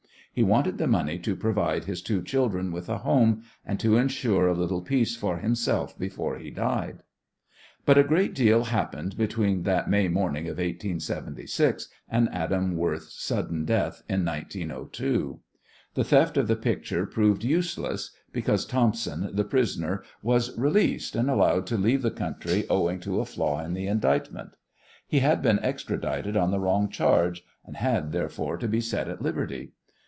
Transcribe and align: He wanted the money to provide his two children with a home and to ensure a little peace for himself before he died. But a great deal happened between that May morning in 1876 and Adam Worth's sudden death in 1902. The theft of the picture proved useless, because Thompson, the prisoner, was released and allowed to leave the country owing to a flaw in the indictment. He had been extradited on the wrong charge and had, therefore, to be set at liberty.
He 0.33 0.43
wanted 0.43 0.77
the 0.77 0.87
money 0.87 1.19
to 1.19 1.35
provide 1.35 1.83
his 1.83 2.01
two 2.01 2.21
children 2.21 2.71
with 2.71 2.87
a 2.87 2.99
home 2.99 3.43
and 3.65 3.77
to 3.81 3.97
ensure 3.97 4.47
a 4.47 4.53
little 4.53 4.81
peace 4.81 5.13
for 5.17 5.39
himself 5.39 5.99
before 5.99 6.37
he 6.37 6.49
died. 6.49 6.99
But 7.85 7.97
a 7.97 8.03
great 8.05 8.33
deal 8.33 8.63
happened 8.63 9.17
between 9.17 9.63
that 9.63 9.89
May 9.89 10.07
morning 10.07 10.45
in 10.45 10.51
1876 10.51 11.89
and 12.07 12.29
Adam 12.33 12.77
Worth's 12.77 13.21
sudden 13.21 13.65
death 13.65 14.03
in 14.07 14.23
1902. 14.23 15.41
The 15.95 16.03
theft 16.05 16.37
of 16.37 16.47
the 16.47 16.55
picture 16.55 17.05
proved 17.05 17.43
useless, 17.43 18.11
because 18.31 18.65
Thompson, 18.65 19.31
the 19.35 19.43
prisoner, 19.43 20.01
was 20.23 20.57
released 20.57 21.13
and 21.13 21.29
allowed 21.29 21.67
to 21.67 21.75
leave 21.77 22.03
the 22.03 22.09
country 22.09 22.63
owing 22.69 23.01
to 23.01 23.19
a 23.19 23.25
flaw 23.25 23.59
in 23.61 23.73
the 23.73 23.87
indictment. 23.87 24.51
He 25.05 25.19
had 25.19 25.41
been 25.41 25.59
extradited 25.59 26.37
on 26.37 26.51
the 26.51 26.59
wrong 26.61 26.87
charge 26.87 27.43
and 27.65 27.75
had, 27.75 28.13
therefore, 28.13 28.55
to 28.59 28.69
be 28.69 28.79
set 28.79 29.09
at 29.09 29.21
liberty. 29.21 29.73